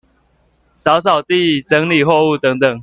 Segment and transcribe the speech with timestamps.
[0.79, 2.79] 掃掃地、整理貨物等等